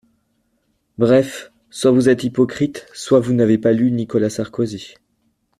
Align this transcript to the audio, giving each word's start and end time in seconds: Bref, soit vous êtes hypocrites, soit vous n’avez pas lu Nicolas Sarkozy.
Bref, 0.97 1.51
soit 1.69 1.91
vous 1.91 2.09
êtes 2.09 2.23
hypocrites, 2.23 2.87
soit 2.91 3.19
vous 3.19 3.33
n’avez 3.33 3.59
pas 3.59 3.71
lu 3.71 3.91
Nicolas 3.91 4.31
Sarkozy. 4.31 4.95